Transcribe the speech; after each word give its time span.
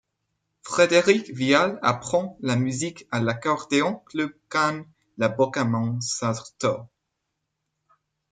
Frédéric 0.63 1.29
Viale 1.29 1.77
apprend 1.83 2.35
la 2.41 2.55
musique 2.55 3.05
à 3.11 3.21
l'Accordéon 3.21 3.97
Club 4.07 4.31
Cannes 4.49 4.87
La 5.19 5.29
Bocca 5.29 5.63
Mouans-Sartoux. 5.63 6.87